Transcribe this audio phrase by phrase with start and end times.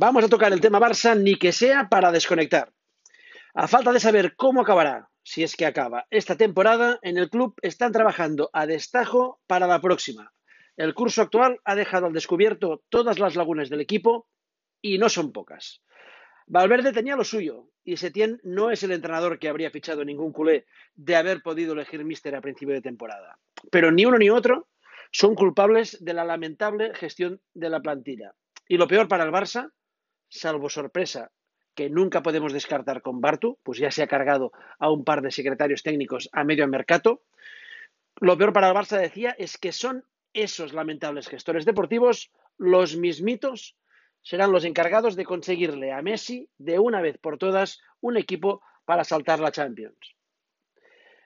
[0.00, 2.72] Vamos a tocar el tema Barça, ni que sea para desconectar.
[3.52, 7.56] A falta de saber cómo acabará, si es que acaba, esta temporada, en el club
[7.62, 10.32] están trabajando a destajo para la próxima.
[10.76, 14.28] El curso actual ha dejado al descubierto todas las lagunas del equipo
[14.80, 15.82] y no son pocas.
[16.46, 20.66] Valverde tenía lo suyo y Setién no es el entrenador que habría fichado ningún culé
[20.94, 23.40] de haber podido elegir míster a principio de temporada.
[23.72, 24.68] Pero ni uno ni otro
[25.10, 28.32] son culpables de la lamentable gestión de la plantilla.
[28.68, 29.72] Y lo peor para el Barça,
[30.28, 31.30] salvo sorpresa
[31.74, 35.30] que nunca podemos descartar con Bartu, pues ya se ha cargado a un par de
[35.30, 37.22] secretarios técnicos a medio mercado.
[38.16, 43.76] Lo peor para el Barça, decía, es que son esos lamentables gestores deportivos los mismitos
[44.22, 49.04] serán los encargados de conseguirle a Messi de una vez por todas un equipo para
[49.04, 50.16] saltar la Champions.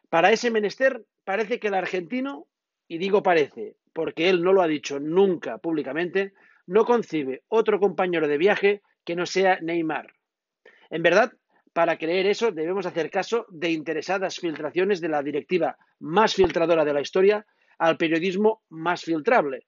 [0.08, 2.46] Para ese menester parece que el argentino,
[2.86, 6.34] y digo parece, porque él no lo ha dicho nunca públicamente,
[6.66, 10.12] no concibe otro compañero de viaje que no sea Neymar.
[10.90, 11.32] En verdad,
[11.72, 16.92] para creer eso debemos hacer caso de interesadas filtraciones de la directiva más filtradora de
[16.92, 17.46] la historia
[17.78, 19.66] al periodismo más filtrable,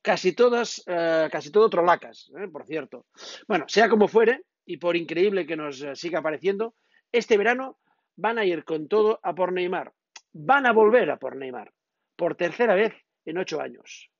[0.00, 3.06] casi todas, eh, casi todo trolacas, eh, por cierto.
[3.46, 6.74] Bueno, sea como fuere, y por increíble que nos eh, siga pareciendo,
[7.10, 7.78] este verano
[8.16, 9.92] van a ir con todo a por Neymar.
[10.32, 11.72] Van a volver a por Neymar,
[12.16, 12.94] por tercera vez
[13.26, 14.10] en ocho años.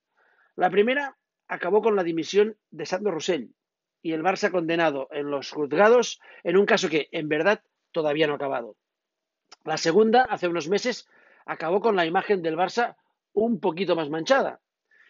[0.54, 1.16] La primera
[1.48, 3.54] acabó con la dimisión de Sandro Rossell
[4.02, 8.34] y el Barça condenado en los juzgados en un caso que, en verdad, todavía no
[8.34, 8.76] ha acabado.
[9.64, 11.08] La segunda, hace unos meses,
[11.46, 12.96] acabó con la imagen del Barça
[13.32, 14.60] un poquito más manchada,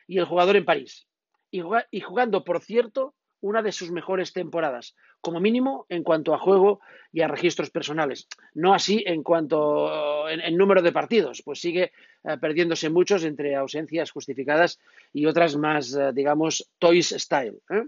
[0.06, 1.06] y el jugador en París.
[1.50, 6.80] Y jugando, por cierto, una de sus mejores temporadas, como mínimo en cuanto a juego
[7.12, 8.28] y a registros personales.
[8.54, 11.92] No así en cuanto en, número de partidos, pues sigue
[12.24, 14.78] eh, perdiéndose muchos entre ausencias justificadas
[15.12, 17.60] y otras más, eh, digamos, toys style.
[17.68, 17.84] ¿eh?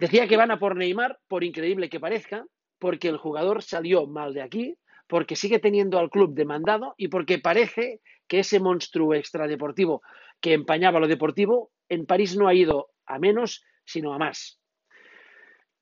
[0.00, 2.46] Decía que van a por Neymar, por increíble que parezca,
[2.78, 7.38] porque el jugador salió mal de aquí, porque sigue teniendo al club demandado y porque
[7.38, 10.00] parece que ese monstruo extradeportivo
[10.40, 14.58] que empañaba lo deportivo, en París no ha ido a menos, sino a más.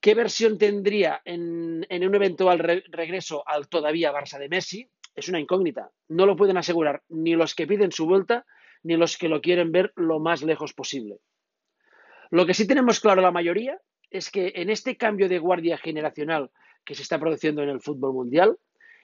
[0.01, 4.91] ¿Qué versión tendría en, un eventual regreso al todavía Barça de Messi?
[5.15, 5.93] Es una incógnita.
[6.09, 8.45] No lo pueden asegurar ni los que piden su vuelta,
[8.83, 11.21] ni los que lo quieren ver lo más lejos posible.
[12.31, 13.81] Lo que sí tenemos claro la mayoría
[14.11, 16.51] es que en este cambio de guardia generacional
[16.85, 18.59] que se está produciendo en el fútbol mundial,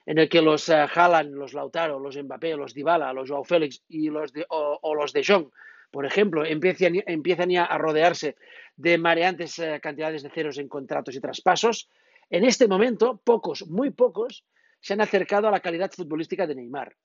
[0.05, 3.83] en el que los uh, Haaland, los Lautaro, los Mbappé, los Dybala, los Joao Félix
[3.87, 5.49] y los de, o, los de Jong,
[5.91, 8.35] por ejemplo, empiezan, empiezan ya a rodearse
[8.75, 11.89] de mareantes uh, cantidades de ceros en contratos y traspasos,
[12.29, 14.45] en este momento, pocos, muy pocos,
[14.79, 16.95] se han acercado a la calidad futbolística de Neymar.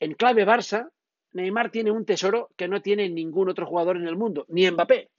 [0.00, 0.90] En clave Barça,
[1.32, 5.10] Neymar tiene un tesoro que no tiene ningún otro jugador en el mundo, ni Mbappé.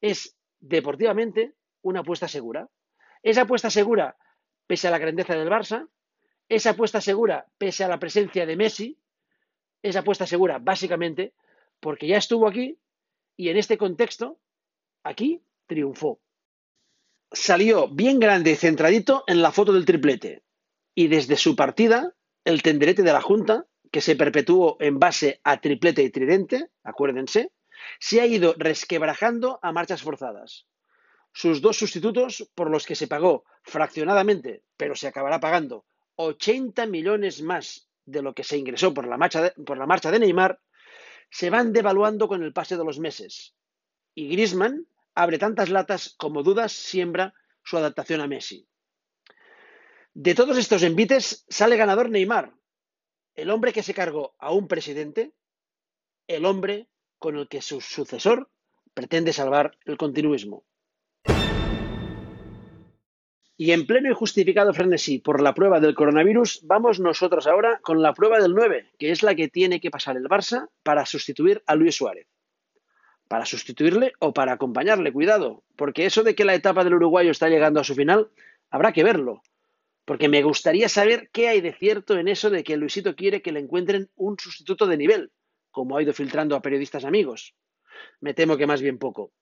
[0.00, 2.68] Es deportivamente una apuesta segura.
[3.22, 4.16] Esa apuesta segura,
[4.66, 5.88] pese a la grandeza del Barça,
[6.48, 8.98] esa apuesta segura, pese a la presencia de Messi,
[9.82, 11.34] esa apuesta segura básicamente
[11.80, 12.78] porque ya estuvo aquí
[13.36, 14.38] y en este contexto,
[15.02, 16.20] aquí triunfó.
[17.30, 20.44] Salió bien grande y centradito en la foto del triplete
[20.94, 22.14] y desde su partida,
[22.44, 27.50] el tenderete de la Junta, que se perpetuó en base a triplete y tridente, acuérdense,
[27.98, 30.66] se ha ido resquebrajando a marchas forzadas.
[31.32, 35.84] Sus dos sustitutos, por los que se pagó fraccionadamente, pero se acabará pagando
[36.16, 40.10] 80 millones más de lo que se ingresó por la, marcha de, por la marcha
[40.10, 40.60] de Neymar,
[41.30, 43.56] se van devaluando con el pase de los meses.
[44.14, 47.34] Y Griezmann abre tantas latas como dudas siembra
[47.64, 48.68] su adaptación a Messi.
[50.12, 52.54] De todos estos envites sale ganador Neymar,
[53.34, 55.32] el hombre que se cargó a un presidente,
[56.28, 56.88] el hombre
[57.24, 58.50] con el que su sucesor
[58.92, 60.66] pretende salvar el continuismo.
[63.56, 68.02] Y en pleno y justificado frenesí por la prueba del coronavirus, vamos nosotros ahora con
[68.02, 71.62] la prueba del 9, que es la que tiene que pasar el Barça para sustituir
[71.66, 72.26] a Luis Suárez.
[73.26, 77.48] Para sustituirle o para acompañarle, cuidado, porque eso de que la etapa del uruguayo está
[77.48, 78.28] llegando a su final,
[78.68, 79.40] habrá que verlo.
[80.04, 83.52] Porque me gustaría saber qué hay de cierto en eso de que Luisito quiere que
[83.52, 85.32] le encuentren un sustituto de nivel,
[85.74, 87.54] como ha ido filtrando a periodistas amigos.
[88.20, 89.32] Me temo que más bien poco.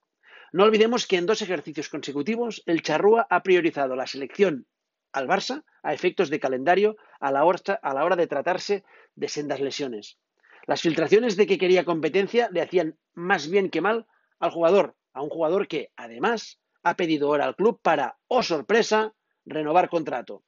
[0.51, 4.67] No olvidemos que en dos ejercicios consecutivos el Charrúa ha priorizado la selección
[5.13, 8.83] al Barça a efectos de calendario a la, hora, de tratarse
[9.15, 10.19] de sendas lesiones.
[10.67, 14.07] Las filtraciones de que quería competencia le hacían más bien que mal
[14.41, 19.13] al jugador, a un jugador que, además, ha pedido hora al club para, oh sorpresa,
[19.45, 20.45] renovar contrato.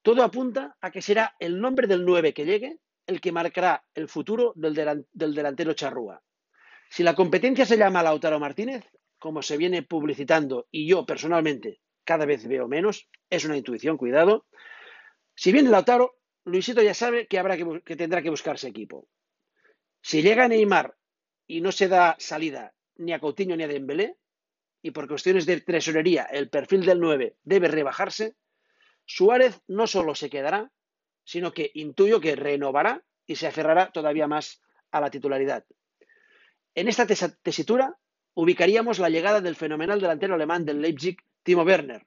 [0.00, 4.08] Todo apunta a que será el nombre del 9 que llegue el que marcará el
[4.08, 6.22] futuro del, del delantero Charrúa.
[6.88, 8.84] Si la competencia se llama Lautaro Martínez,
[9.18, 14.46] como se viene publicitando y yo personalmente cada vez veo menos, es una intuición, cuidado.
[15.34, 19.08] Si viene Lautaro, Luisito ya sabe que, habrá que tendrá que buscarse equipo.
[20.02, 20.94] Si llega Neymar
[21.46, 24.16] y no se da salida ni a Coutinho ni a Dembélé,
[24.82, 28.36] y por cuestiones de tesorería el perfil del 9 debe rebajarse,
[29.06, 30.70] Suárez no solo se quedará,
[31.24, 35.64] sino que intuyo que renovará y se aferrará todavía más a la titularidad.
[36.74, 37.96] En esta tesitura
[38.34, 42.06] ubicaríamos la llegada del fenomenal delantero alemán del Leipzig, Timo Werner,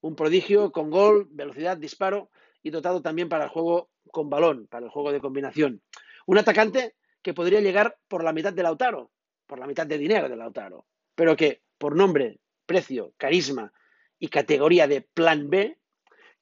[0.00, 2.30] un prodigio con gol, velocidad, disparo
[2.62, 5.82] y dotado también para el juego con balón, para el juego de combinación.
[6.26, 9.10] Un atacante que podría llegar por la mitad de Lautaro,
[9.46, 13.72] por la mitad de dinero de Lautaro, pero que por nombre, precio, carisma
[14.18, 15.78] y categoría de plan B,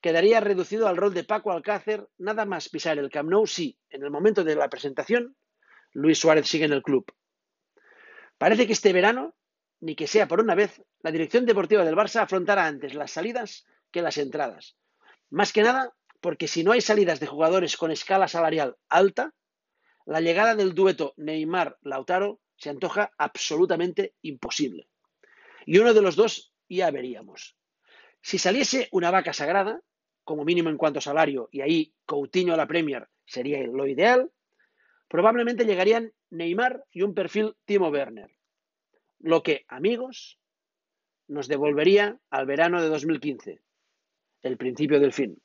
[0.00, 4.02] quedaría reducido al rol de Paco Alcácer nada más pisar el Camp Nou si, en
[4.02, 5.36] el momento de la presentación,
[5.92, 7.06] Luis Suárez sigue en el club.
[8.38, 9.34] Parece que este verano
[9.80, 13.66] ni que sea por una vez, la dirección deportiva del Barça afrontará antes las salidas
[13.90, 14.76] que las entradas.
[15.30, 19.34] Más que nada porque si no hay salidas de jugadores con escala salarial alta,
[20.04, 24.88] la llegada del dueto Neymar-Lautaro se antoja absolutamente imposible.
[25.64, 27.56] Y uno de los dos ya veríamos.
[28.20, 29.80] Si saliese una vaca sagrada,
[30.24, 34.30] como mínimo en cuanto a salario, y ahí Coutinho a la Premier sería lo ideal,
[35.08, 38.38] probablemente llegarían Neymar y un perfil Timo Werner
[39.20, 40.38] lo que, amigos,
[41.26, 43.60] nos devolvería al verano de 2015,
[44.42, 45.40] el principio del fin.